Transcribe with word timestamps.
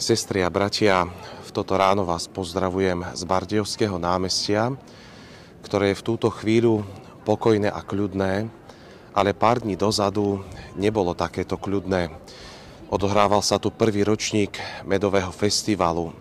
Drahé 0.00 0.16
sestry 0.16 0.40
a 0.40 0.48
bratia, 0.48 1.04
v 1.44 1.50
toto 1.52 1.76
ráno 1.76 2.08
vás 2.08 2.24
pozdravujem 2.24 3.04
z 3.12 3.20
Bardejovského 3.20 4.00
námestia, 4.00 4.72
ktoré 5.60 5.92
je 5.92 6.00
v 6.00 6.06
túto 6.08 6.32
chvíľu 6.32 6.88
pokojné 7.28 7.68
a 7.68 7.84
kľudné, 7.84 8.48
ale 9.12 9.36
pár 9.36 9.60
dní 9.60 9.76
dozadu 9.76 10.40
nebolo 10.72 11.12
takéto 11.12 11.60
kľudné. 11.60 12.16
Odohrával 12.88 13.44
sa 13.44 13.60
tu 13.60 13.68
prvý 13.68 14.00
ročník 14.00 14.56
medového 14.88 15.28
festivalu. 15.36 16.16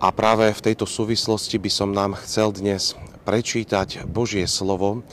A 0.00 0.08
práve 0.08 0.48
v 0.56 0.64
tejto 0.72 0.88
súvislosti 0.88 1.60
by 1.60 1.68
som 1.68 1.92
nám 1.92 2.16
chcel 2.24 2.48
dnes 2.48 2.96
prečítať 3.28 4.08
Božie 4.08 4.48
slovo 4.48 5.04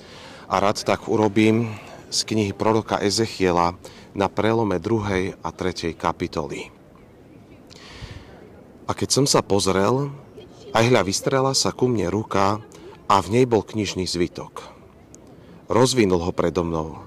a 0.48 0.55
rád 0.63 0.88
tak 0.88 1.12
urobím 1.12 1.76
z 2.07 2.23
knihy 2.31 2.55
proroka 2.55 3.04
Ezechiela 3.04 3.76
na 4.15 4.31
prelome 4.31 4.79
2. 4.79 5.35
a 5.35 5.49
3. 5.52 5.91
kapitoly. 5.99 6.82
A 8.93 8.97
keď 9.02 9.09
som 9.09 9.25
sa 9.25 9.41
pozrel, 9.41 10.13
aj 10.70 10.93
hľa 10.93 11.01
vystrela 11.01 11.57
sa 11.57 11.73
ku 11.73 11.89
mne 11.89 12.13
ruka 12.13 12.61
a 13.09 13.15
v 13.25 13.27
nej 13.34 13.45
bol 13.49 13.65
knižný 13.65 14.05
zvitok. 14.05 14.70
Rozvinul 15.65 16.21
ho 16.21 16.29
predo 16.29 16.61
mnou. 16.61 17.01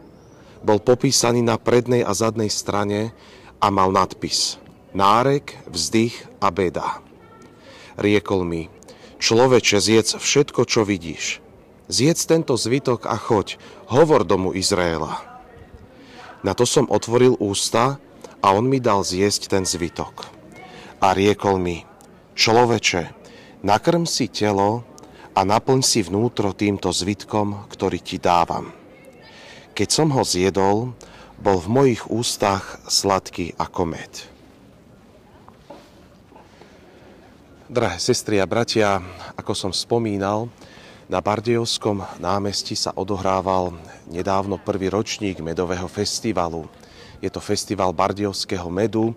Bol 0.66 0.82
popísaný 0.82 1.46
na 1.46 1.54
prednej 1.62 2.02
a 2.02 2.10
zadnej 2.10 2.50
strane 2.50 3.14
a 3.62 3.70
mal 3.70 3.94
nadpis 3.94 4.58
Nárek, 4.98 5.54
vzdych 5.70 6.26
a 6.42 6.50
beda. 6.50 6.98
Riekol 7.94 8.42
mi, 8.42 8.66
človeče, 9.22 9.78
zjedz 9.78 10.18
všetko, 10.18 10.66
čo 10.66 10.82
vidíš. 10.82 11.38
Zjedz 11.86 12.26
tento 12.26 12.58
zvitok 12.58 13.06
a 13.06 13.14
choď, 13.14 13.62
hovor 13.94 14.26
domu 14.26 14.50
Izraela. 14.58 15.22
Na 16.42 16.50
to 16.50 16.66
som 16.66 16.90
otvoril 16.90 17.38
ústa 17.38 18.02
a 18.42 18.46
on 18.50 18.66
mi 18.66 18.82
dal 18.82 19.06
zjesť 19.06 19.54
ten 19.54 19.62
zvitok 19.62 20.34
a 21.00 21.12
riekol 21.12 21.60
mi, 21.60 21.84
človeče, 22.36 23.02
nakrm 23.64 24.08
si 24.08 24.32
telo 24.32 24.84
a 25.36 25.44
naplň 25.44 25.80
si 25.84 26.00
vnútro 26.00 26.56
týmto 26.56 26.88
zvitkom, 26.88 27.68
ktorý 27.68 28.00
ti 28.00 28.16
dávam. 28.16 28.72
Keď 29.76 29.88
som 29.92 30.08
ho 30.16 30.24
zjedol, 30.24 30.96
bol 31.36 31.58
v 31.60 31.68
mojich 31.68 32.08
ústach 32.08 32.80
sladký 32.88 33.52
ako 33.60 33.82
med. 33.84 34.12
Drahé 37.68 37.98
sestry 38.00 38.40
a 38.40 38.46
bratia, 38.48 39.02
ako 39.36 39.52
som 39.52 39.72
spomínal, 39.74 40.48
na 41.06 41.22
Bardejovskom 41.22 42.02
námestí 42.18 42.74
sa 42.74 42.90
odohrával 42.96 43.76
nedávno 44.10 44.58
prvý 44.58 44.90
ročník 44.90 45.38
medového 45.38 45.86
festivalu. 45.86 46.66
Je 47.22 47.30
to 47.30 47.38
festival 47.38 47.94
Bardejovského 47.94 48.66
medu, 48.72 49.14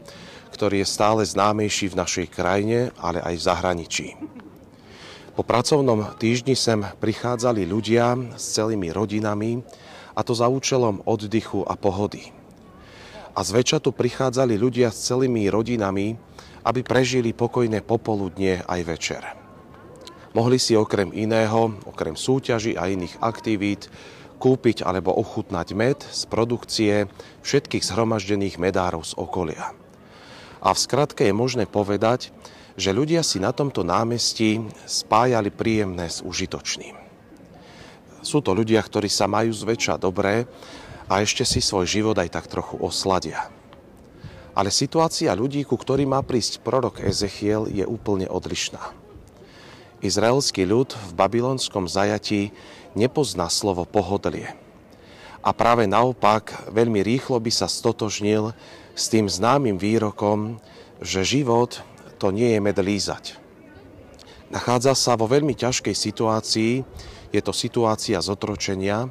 ktorý 0.52 0.84
je 0.84 0.88
stále 0.88 1.22
známejší 1.26 1.94
v 1.94 2.00
našej 2.00 2.28
krajine, 2.34 2.92
ale 3.00 3.22
aj 3.22 3.36
v 3.38 3.46
zahraničí. 3.46 4.08
Po 5.40 5.48
pracovnom 5.48 6.20
týždni 6.20 6.58
sem 6.58 6.84
prichádzali 7.00 7.64
ľudia 7.64 8.36
s 8.36 8.60
celými 8.60 8.92
rodinami, 8.92 9.64
a 10.12 10.22
to 10.26 10.36
za 10.36 10.52
účelom 10.52 11.00
oddychu 11.08 11.64
a 11.64 11.80
pohody. 11.80 12.36
A 13.32 13.40
zväčša 13.40 13.80
tu 13.80 13.96
prichádzali 13.96 14.60
ľudia 14.60 14.92
s 14.92 15.08
celými 15.08 15.48
rodinami, 15.48 16.20
aby 16.68 16.84
prežili 16.84 17.32
pokojné 17.32 17.80
popoludnie 17.88 18.60
aj 18.68 18.82
večer. 18.84 19.24
Mohli 20.36 20.60
si 20.60 20.76
okrem 20.76 21.16
iného, 21.16 21.72
okrem 21.88 22.20
súťaží 22.20 22.76
a 22.76 22.92
iných 22.92 23.18
aktivít, 23.24 23.88
kúpiť 24.44 24.84
alebo 24.84 25.16
ochutnať 25.16 25.68
med 25.72 26.00
z 26.04 26.22
produkcie 26.28 27.08
všetkých 27.44 27.84
zhromaždených 27.84 28.60
medárov 28.60 29.08
z 29.08 29.16
okolia. 29.16 29.72
A 30.60 30.76
v 30.76 30.80
skratke 30.80 31.24
je 31.24 31.36
možné 31.36 31.64
povedať, 31.68 32.36
že 32.80 32.96
ľudia 32.96 33.24
si 33.24 33.40
na 33.44 33.52
tomto 33.52 33.84
námestí 33.84 34.64
spájali 34.88 35.52
príjemné 35.52 36.08
s 36.08 36.24
užitočným. 36.24 36.96
Sú 38.20 38.44
to 38.44 38.52
ľudia, 38.52 38.84
ktorí 38.84 39.08
sa 39.08 39.28
majú 39.28 39.52
zväčša 39.52 39.96
dobré 40.00 40.44
a 41.08 41.24
ešte 41.24 41.48
si 41.48 41.64
svoj 41.64 41.88
život 41.88 42.16
aj 42.20 42.30
tak 42.32 42.46
trochu 42.52 42.76
osladia. 42.80 43.48
Ale 44.52 44.76
situácia 44.76 45.32
ľudí, 45.32 45.64
ku 45.64 45.80
ktorým 45.80 46.12
má 46.12 46.20
prísť 46.20 46.60
prorok 46.60 47.00
Ezechiel, 47.00 47.72
je 47.72 47.88
úplne 47.88 48.28
odlišná. 48.28 48.82
Izraelský 50.00 50.64
ľud 50.68 50.96
v 50.96 51.12
babylonskom 51.16 51.88
zajatí 51.88 52.52
nepozná 52.96 53.48
slovo 53.52 53.84
pohodlie. 53.84 54.52
A 55.40 55.56
práve 55.56 55.88
naopak 55.88 56.72
veľmi 56.72 57.00
rýchlo 57.00 57.40
by 57.40 57.52
sa 57.52 57.72
stotožnil 57.72 58.52
s 59.00 59.08
tým 59.08 59.32
známym 59.32 59.80
výrokom, 59.80 60.60
že 61.00 61.24
život 61.24 61.80
to 62.20 62.36
nie 62.36 62.52
je 62.52 62.60
med 62.60 62.76
lízať. 62.76 63.40
Nachádza 64.52 64.92
sa 64.92 65.16
vo 65.16 65.24
veľmi 65.24 65.56
ťažkej 65.56 65.96
situácii, 65.96 66.84
je 67.32 67.40
to 67.40 67.56
situácia 67.56 68.20
zotročenia, 68.20 69.08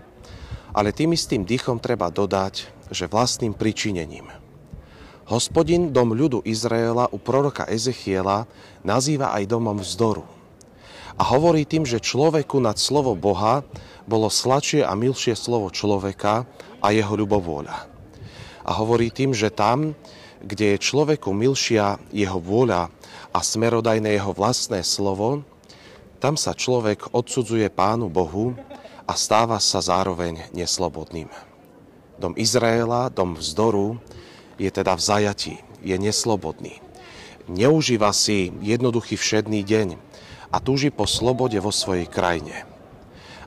ale 0.76 0.93
tým 0.93 1.16
istým 1.16 1.49
dýchom 1.49 1.81
treba 1.81 2.12
dodať, 2.12 2.69
že 2.93 3.09
vlastným 3.09 3.56
pričinením. 3.56 4.28
Hospodin 5.32 5.88
dom 5.88 6.12
ľudu 6.12 6.44
Izraela 6.44 7.09
u 7.09 7.16
proroka 7.16 7.65
Ezechiela 7.65 8.44
nazýva 8.84 9.32
aj 9.41 9.49
domom 9.49 9.81
vzdoru. 9.81 10.28
A 11.16 11.22
hovorí 11.32 11.65
tým, 11.65 11.88
že 11.88 12.05
človeku 12.05 12.60
nad 12.60 12.76
slovo 12.76 13.16
Boha 13.16 13.65
bolo 14.05 14.28
sladšie 14.28 14.84
a 14.84 14.93
milšie 14.93 15.32
slovo 15.32 15.72
človeka 15.72 16.44
a 16.84 16.87
jeho 16.93 17.15
ľubovôľa 17.16 17.98
a 18.69 18.71
hovorí 18.77 19.09
tým, 19.09 19.33
že 19.33 19.49
tam, 19.49 19.97
kde 20.45 20.77
je 20.77 20.84
človeku 20.84 21.33
milšia 21.33 21.97
jeho 22.12 22.37
vôľa 22.37 22.93
a 23.33 23.39
smerodajné 23.41 24.21
jeho 24.21 24.37
vlastné 24.37 24.84
slovo, 24.84 25.41
tam 26.21 26.37
sa 26.37 26.53
človek 26.53 27.17
odsudzuje 27.17 27.73
Pánu 27.73 28.12
Bohu 28.12 28.53
a 29.09 29.17
stáva 29.17 29.56
sa 29.56 29.81
zároveň 29.81 30.53
neslobodným. 30.53 31.33
Dom 32.21 32.37
Izraela, 32.37 33.09
dom 33.09 33.41
vzdoru, 33.41 33.97
je 34.61 34.69
teda 34.69 34.93
v 34.99 35.00
zajati, 35.00 35.55
je 35.81 35.97
neslobodný. 35.97 36.83
Neužíva 37.49 38.12
si 38.12 38.53
jednoduchý 38.61 39.17
všedný 39.17 39.65
deň 39.65 39.89
a 40.53 40.61
túži 40.61 40.93
po 40.93 41.09
slobode 41.09 41.56
vo 41.56 41.73
svojej 41.73 42.05
krajine. 42.05 42.69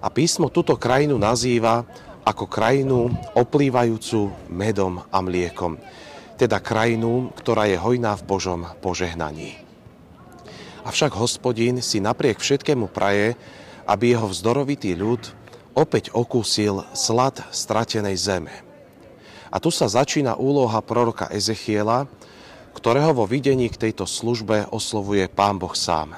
A 0.01 0.09
písmo 0.09 0.49
túto 0.49 0.73
krajinu 0.81 1.21
nazýva 1.21 1.85
ako 2.21 2.45
krajinu 2.45 3.09
oplývajúcu 3.33 4.29
medom 4.53 5.01
a 5.09 5.19
mliekom, 5.21 5.77
teda 6.37 6.61
krajinu, 6.61 7.33
ktorá 7.37 7.65
je 7.69 7.77
hojná 7.77 8.17
v 8.17 8.25
Božom 8.25 8.61
požehnaní. 8.81 9.57
Avšak 10.81 11.13
hospodín 11.13 11.81
si 11.85 12.01
napriek 12.01 12.41
všetkému 12.41 12.89
praje, 12.89 13.37
aby 13.85 14.13
jeho 14.13 14.25
vzdorovitý 14.29 14.97
ľud 14.97 15.21
opäť 15.77 16.09
okúsil 16.13 16.81
slad 16.97 17.41
stratenej 17.53 18.17
zeme. 18.17 18.53
A 19.51 19.59
tu 19.59 19.69
sa 19.69 19.85
začína 19.85 20.39
úloha 20.39 20.79
proroka 20.81 21.27
Ezechiela, 21.29 22.07
ktorého 22.71 23.11
vo 23.11 23.27
videní 23.27 23.67
k 23.67 23.89
tejto 23.89 24.07
službe 24.07 24.71
oslovuje 24.71 25.27
Pán 25.27 25.59
Boh 25.59 25.75
sám. 25.75 26.15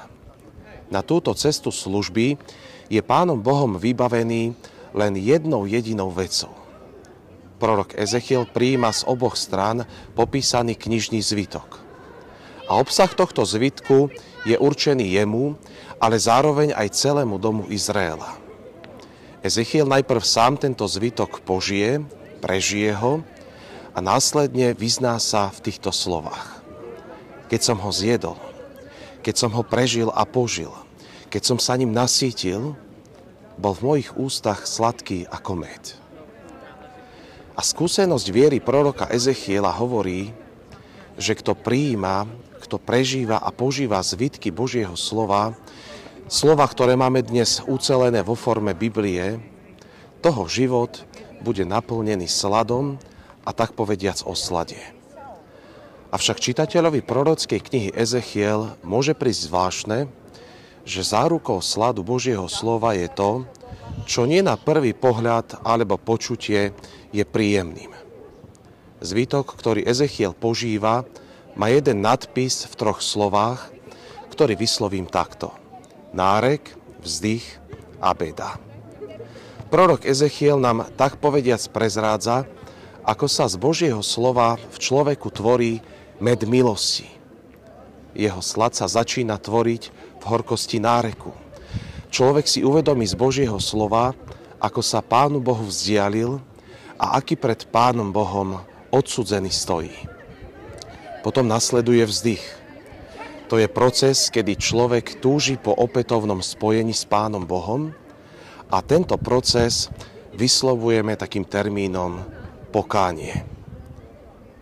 Na 0.86 1.02
túto 1.02 1.34
cestu 1.34 1.74
služby 1.74 2.38
je 2.86 3.00
Pánom 3.02 3.40
Bohom 3.40 3.74
vybavený 3.74 4.54
len 4.94 5.18
jednou 5.18 5.66
jedinou 5.66 6.08
vecou. 6.14 6.54
Prorok 7.58 7.98
Ezechiel 7.98 8.46
prijíma 8.46 8.94
z 8.94 9.02
oboch 9.10 9.34
strán 9.34 9.86
popísaný 10.14 10.78
knižný 10.78 11.18
zvitok. 11.22 11.82
A 12.70 12.80
obsah 12.80 13.10
tohto 13.10 13.44
zvitku 13.44 14.08
je 14.48 14.56
určený 14.56 15.18
jemu, 15.20 15.58
ale 16.00 16.16
zároveň 16.16 16.72
aj 16.72 16.94
celému 16.96 17.36
domu 17.36 17.68
Izraela. 17.68 18.40
Ezechiel 19.44 19.84
najprv 19.84 20.24
sám 20.24 20.56
tento 20.56 20.88
zvitok 20.88 21.44
požije, 21.44 22.00
prežije 22.40 22.96
ho 22.96 23.20
a 23.92 23.98
následne 24.00 24.72
vyzná 24.72 25.20
sa 25.20 25.52
v 25.52 25.68
týchto 25.68 25.92
slovách. 25.92 26.64
Keď 27.52 27.60
som 27.60 27.76
ho 27.76 27.92
zjedol, 27.92 28.40
keď 29.20 29.34
som 29.36 29.50
ho 29.52 29.60
prežil 29.60 30.08
a 30.12 30.24
požil, 30.24 30.72
keď 31.28 31.42
som 31.44 31.58
sa 31.60 31.76
ním 31.76 31.92
nasítil, 31.92 32.72
bol 33.58 33.74
v 33.76 33.84
mojich 33.84 34.10
ústach 34.18 34.66
sladký 34.66 35.26
ako 35.30 35.52
med. 35.58 35.84
A 37.54 37.62
skúsenosť 37.62 38.26
viery 38.34 38.58
proroka 38.58 39.06
Ezechiela 39.06 39.70
hovorí, 39.70 40.34
že 41.14 41.38
kto 41.38 41.54
prijíma, 41.54 42.26
kto 42.66 42.82
prežíva 42.82 43.38
a 43.38 43.54
požíva 43.54 44.02
zvitky 44.02 44.50
Božieho 44.50 44.98
slova, 44.98 45.54
slova, 46.26 46.66
ktoré 46.66 46.98
máme 46.98 47.22
dnes 47.22 47.62
ucelené 47.70 48.26
vo 48.26 48.34
forme 48.34 48.74
Biblie, 48.74 49.38
toho 50.18 50.48
život 50.50 51.04
bude 51.44 51.62
naplnený 51.62 52.26
sladom 52.26 52.96
a 53.44 53.52
tak 53.52 53.76
povediac 53.76 54.24
o 54.24 54.32
slade. 54.32 54.80
Avšak 56.10 56.40
čitateľovi 56.40 57.04
prorockej 57.04 57.60
knihy 57.60 57.90
Ezechiel 57.92 58.74
môže 58.80 59.12
prísť 59.12 59.50
zvláštne, 59.50 59.98
že 60.84 61.00
zárukou 61.00 61.64
sladu 61.64 62.04
Božieho 62.04 62.44
slova 62.48 62.92
je 62.92 63.08
to, 63.08 63.48
čo 64.04 64.28
nie 64.28 64.44
na 64.44 64.60
prvý 64.60 64.92
pohľad 64.92 65.64
alebo 65.64 65.96
počutie 65.96 66.76
je 67.12 67.24
príjemným. 67.24 67.92
Zvytok, 69.04 69.56
ktorý 69.56 69.84
Ezechiel 69.84 70.32
požíva, 70.32 71.04
má 71.56 71.68
jeden 71.72 72.00
nadpis 72.04 72.68
v 72.68 72.74
troch 72.76 73.00
slovách, 73.04 73.72
ktorý 74.32 74.56
vyslovím 74.56 75.06
takto. 75.06 75.52
Nárek, 76.12 76.72
vzdych 77.04 77.44
a 78.00 78.10
beda. 78.16 78.56
Prorok 79.68 80.06
Ezechiel 80.06 80.60
nám 80.60 80.88
tak 80.94 81.18
povediac 81.18 81.60
prezrádza, 81.74 82.46
ako 83.04 83.26
sa 83.28 83.44
z 83.50 83.60
Božieho 83.60 84.00
slova 84.00 84.56
v 84.56 84.76
človeku 84.80 85.28
tvorí 85.28 85.84
med 86.22 86.46
milosti. 86.48 87.10
Jeho 88.14 88.38
slad 88.38 88.78
sa 88.78 88.86
začína 88.86 89.36
tvoriť 89.42 90.03
horkosti 90.24 90.80
náreku. 90.80 91.30
Človek 92.08 92.46
si 92.48 92.64
uvedomí 92.64 93.04
z 93.04 93.14
Božieho 93.18 93.58
slova, 93.60 94.16
ako 94.62 94.80
sa 94.80 95.04
Pánu 95.04 95.42
Bohu 95.44 95.66
vzdialil 95.68 96.40
a 96.96 97.18
aký 97.20 97.36
pred 97.36 97.68
Pánom 97.68 98.08
Bohom 98.14 98.62
odsudzený 98.88 99.50
stojí. 99.50 99.92
Potom 101.20 101.48
nasleduje 101.48 102.04
vzdych. 102.06 102.44
To 103.52 103.60
je 103.60 103.68
proces, 103.68 104.32
kedy 104.32 104.56
človek 104.56 105.20
túži 105.20 105.60
po 105.60 105.76
opätovnom 105.76 106.40
spojení 106.40 106.96
s 106.96 107.04
Pánom 107.04 107.44
Bohom 107.44 107.92
a 108.72 108.80
tento 108.80 109.20
proces 109.20 109.92
vyslovujeme 110.32 111.14
takým 111.14 111.44
termínom 111.44 112.24
pokánie. 112.72 113.44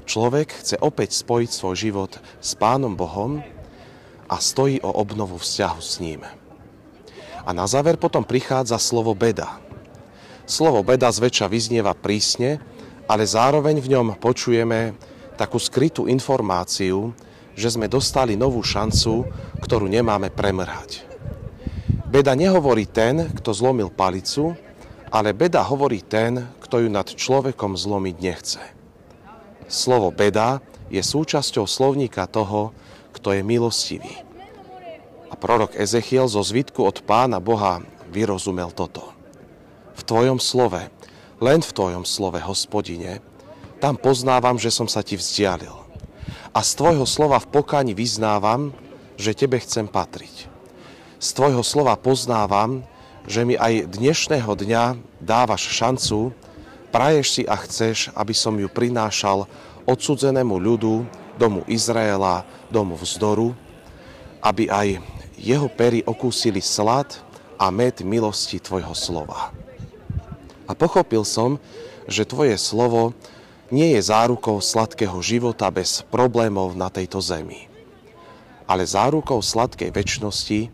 Človek 0.03 0.53
chce 0.61 0.77
opäť 0.83 1.15
spojiť 1.15 1.51
svoj 1.51 1.77
život 1.79 2.13
s 2.43 2.59
Pánom 2.59 2.99
Bohom 2.99 3.41
a 4.33 4.41
stojí 4.41 4.81
o 4.81 4.89
obnovu 4.89 5.37
vzťahu 5.37 5.81
s 5.85 6.01
ním. 6.01 6.25
A 7.45 7.51
na 7.53 7.69
záver 7.69 8.01
potom 8.01 8.25
prichádza 8.25 8.81
slovo 8.81 9.13
beda. 9.13 9.61
Slovo 10.49 10.81
beda 10.81 11.13
zväčša 11.13 11.53
vyznieva 11.53 11.93
prísne, 11.93 12.57
ale 13.05 13.29
zároveň 13.29 13.77
v 13.85 13.93
ňom 13.93 14.17
počujeme 14.17 14.97
takú 15.37 15.61
skrytú 15.61 16.09
informáciu, 16.09 17.13
že 17.53 17.69
sme 17.69 17.93
dostali 17.93 18.33
novú 18.41 18.65
šancu, 18.65 19.29
ktorú 19.61 19.85
nemáme 19.85 20.33
premrhať. 20.33 21.05
Beda 22.09 22.33
nehovorí 22.33 22.89
ten, 22.89 23.29
kto 23.37 23.53
zlomil 23.53 23.93
palicu, 23.93 24.57
ale 25.13 25.37
beda 25.37 25.61
hovorí 25.61 26.01
ten, 26.01 26.41
kto 26.65 26.81
ju 26.81 26.89
nad 26.89 27.05
človekom 27.05 27.77
zlomiť 27.77 28.17
nechce. 28.17 28.63
Slovo 29.69 30.09
beda 30.09 30.65
je 30.89 31.01
súčasťou 31.05 31.69
slovníka 31.69 32.25
toho, 32.29 32.73
kto 33.23 33.39
je 33.39 33.47
milostivý. 33.47 34.19
A 35.31 35.39
prorok 35.39 35.79
Ezechiel 35.79 36.27
zo 36.27 36.43
zvitku 36.43 36.83
od 36.83 37.07
pána 37.07 37.39
Boha 37.39 37.79
vyrozumel 38.11 38.75
toto. 38.75 39.15
V 39.95 40.03
tvojom 40.03 40.43
slove, 40.43 40.91
len 41.39 41.63
v 41.63 41.71
tvojom 41.71 42.03
slove, 42.03 42.43
hospodine, 42.43 43.23
tam 43.79 43.95
poznávam, 43.95 44.59
že 44.59 44.75
som 44.75 44.91
sa 44.91 45.07
ti 45.07 45.15
vzdialil. 45.15 45.71
A 46.51 46.67
z 46.67 46.75
tvojho 46.75 47.07
slova 47.07 47.39
v 47.39 47.47
pokáni 47.55 47.95
vyznávam, 47.95 48.75
že 49.15 49.39
tebe 49.39 49.63
chcem 49.63 49.87
patriť. 49.87 50.51
Z 51.23 51.29
tvojho 51.39 51.63
slova 51.63 51.95
poznávam, 51.95 52.83
že 53.31 53.47
mi 53.47 53.55
aj 53.55 53.87
dnešného 53.87 54.51
dňa 54.51 54.99
dávaš 55.23 55.71
šancu, 55.71 56.35
praješ 56.91 57.27
si 57.39 57.43
a 57.47 57.55
chceš, 57.55 58.11
aby 58.19 58.35
som 58.35 58.59
ju 58.59 58.67
prinášal 58.67 59.47
odsudzenému 59.87 60.59
ľudu, 60.59 61.22
domu 61.37 61.65
Izraela, 61.69 62.45
domu 62.69 62.97
vzdoru, 62.97 63.57
aby 64.43 64.69
aj 64.69 64.99
jeho 65.39 65.69
pery 65.71 66.03
okúsili 66.03 66.63
slad 66.63 67.19
a 67.59 67.71
med 67.71 68.03
milosti 68.03 68.59
tvojho 68.59 68.95
slova. 68.95 69.55
A 70.67 70.73
pochopil 70.75 71.27
som, 71.27 71.59
že 72.07 72.27
tvoje 72.27 72.59
slovo 72.59 73.15
nie 73.73 73.97
je 73.97 74.01
zárukou 74.05 74.61
sladkého 74.61 75.17
života 75.25 75.71
bez 75.73 76.05
problémov 76.13 76.77
na 76.77 76.93
tejto 76.93 77.23
zemi, 77.25 77.71
ale 78.69 78.85
zárukou 78.85 79.41
sladkej 79.41 79.91
väčšnosti, 79.91 80.69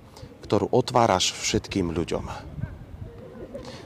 ktorú 0.44 0.72
otváraš 0.72 1.36
všetkým 1.36 1.92
ľuďom. 1.92 2.24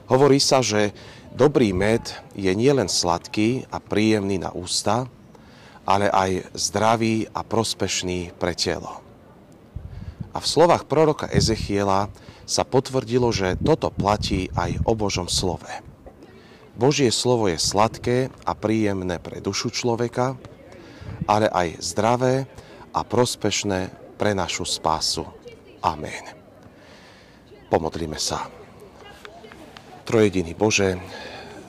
Hovorí 0.09 0.39
sa, 0.39 0.63
že 0.63 0.95
dobrý 1.35 1.75
med 1.75 2.05
je 2.37 2.53
nielen 2.53 2.87
sladký 2.87 3.67
a 3.73 3.81
príjemný 3.81 4.39
na 4.39 4.53
ústa, 4.55 5.09
ale 5.83 6.07
aj 6.09 6.55
zdravý 6.55 7.27
a 7.35 7.43
prospešný 7.43 8.35
pre 8.39 8.55
telo. 8.55 9.03
A 10.33 10.39
v 10.41 10.47
slovách 10.47 10.89
proroka 10.89 11.29
Ezechiela 11.29 12.09
sa 12.49 12.65
potvrdilo, 12.65 13.29
že 13.31 13.59
toto 13.61 13.93
platí 13.93 14.49
aj 14.57 14.81
o 14.89 14.93
Božom 14.97 15.29
slove. 15.29 15.69
Božie 16.73 17.13
slovo 17.13 17.53
je 17.53 17.61
sladké 17.61 18.33
a 18.49 18.57
príjemné 18.57 19.21
pre 19.21 19.45
dušu 19.45 19.69
človeka, 19.69 20.41
ale 21.29 21.53
aj 21.53 21.85
zdravé 21.85 22.49
a 22.97 23.05
prospešné 23.05 23.93
pre 24.17 24.33
našu 24.33 24.65
spásu. 24.65 25.29
Amen. 25.85 26.25
Pomodlíme 27.69 28.17
sa. 28.17 28.49
Trojediný 30.09 30.57
Bože, 30.57 30.97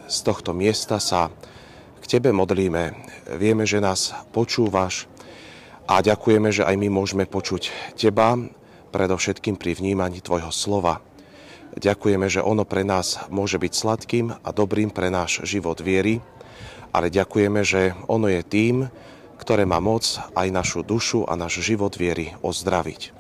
z 0.07 0.17
tohto 0.23 0.55
miesta 0.55 0.99
sa 1.03 1.31
k 2.03 2.19
Tebe 2.19 2.35
modlíme. 2.35 2.91
Vieme, 3.39 3.63
že 3.63 3.79
nás 3.79 4.11
počúvaš 4.35 5.07
a 5.87 6.03
ďakujeme, 6.03 6.51
že 6.51 6.67
aj 6.67 6.75
my 6.75 6.91
môžeme 6.91 7.23
počuť 7.23 7.95
Teba, 7.95 8.35
predovšetkým 8.91 9.55
pri 9.55 9.79
vnímaní 9.79 10.19
Tvojho 10.19 10.51
slova. 10.51 10.99
Ďakujeme, 11.79 12.27
že 12.27 12.43
ono 12.43 12.67
pre 12.67 12.83
nás 12.83 13.23
môže 13.31 13.55
byť 13.55 13.71
sladkým 13.71 14.35
a 14.35 14.49
dobrým 14.51 14.91
pre 14.91 15.07
náš 15.07 15.47
život 15.47 15.79
viery, 15.79 16.19
ale 16.91 17.07
ďakujeme, 17.07 17.63
že 17.63 17.95
ono 18.11 18.27
je 18.27 18.43
tým, 18.43 18.91
ktoré 19.39 19.63
má 19.63 19.79
moc 19.79 20.03
aj 20.35 20.47
našu 20.51 20.83
dušu 20.83 21.23
a 21.25 21.39
náš 21.39 21.63
život 21.63 21.95
viery 21.95 22.35
ozdraviť. 22.43 23.15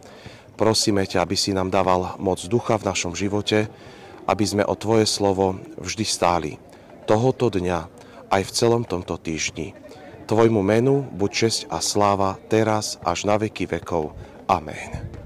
Prosíme 0.59 1.07
ťa, 1.07 1.23
aby 1.23 1.39
si 1.39 1.55
nám 1.55 1.71
dával 1.71 2.19
moc 2.19 2.43
ducha 2.45 2.75
v 2.75 2.85
našom 2.91 3.15
živote, 3.15 3.71
aby 4.27 4.43
sme 4.43 4.67
o 4.67 4.75
Tvoje 4.75 5.07
slovo 5.07 5.55
vždy 5.79 6.05
stáli. 6.05 6.51
Tohoto 7.07 7.47
dňa 7.47 8.02
aj 8.33 8.49
v 8.49 8.55
celom 8.57 8.81
tomto 8.81 9.21
týždni. 9.21 9.77
Tvojmu 10.25 10.65
menu 10.65 11.05
buď 11.13 11.29
česť 11.29 11.61
a 11.69 11.77
sláva 11.77 12.41
teraz 12.49 12.97
až 13.05 13.29
na 13.29 13.37
veky 13.37 13.69
vekov. 13.69 14.17
Amen. 14.49 15.22